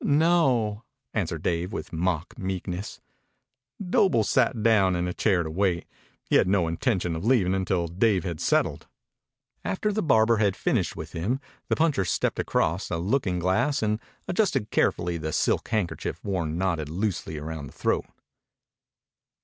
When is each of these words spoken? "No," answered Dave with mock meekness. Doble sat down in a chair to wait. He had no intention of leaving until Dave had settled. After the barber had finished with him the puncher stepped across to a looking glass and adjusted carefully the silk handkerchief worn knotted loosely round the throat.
"No," 0.03 0.83
answered 1.13 1.43
Dave 1.43 1.71
with 1.71 1.93
mock 1.93 2.35
meekness. 2.35 2.99
Doble 3.79 4.23
sat 4.23 4.63
down 4.63 4.95
in 4.95 5.07
a 5.07 5.13
chair 5.13 5.43
to 5.43 5.51
wait. 5.51 5.85
He 6.23 6.37
had 6.37 6.47
no 6.47 6.67
intention 6.67 7.15
of 7.15 7.23
leaving 7.23 7.53
until 7.53 7.87
Dave 7.87 8.23
had 8.23 8.41
settled. 8.41 8.87
After 9.63 9.91
the 9.93 10.01
barber 10.01 10.37
had 10.37 10.55
finished 10.55 10.95
with 10.95 11.11
him 11.11 11.39
the 11.69 11.75
puncher 11.75 12.03
stepped 12.05 12.39
across 12.39 12.87
to 12.87 12.95
a 12.95 12.97
looking 12.97 13.37
glass 13.37 13.83
and 13.83 13.99
adjusted 14.27 14.71
carefully 14.71 15.17
the 15.19 15.31
silk 15.31 15.67
handkerchief 15.67 16.19
worn 16.23 16.57
knotted 16.57 16.89
loosely 16.89 17.39
round 17.39 17.69
the 17.69 17.73
throat. 17.73 18.05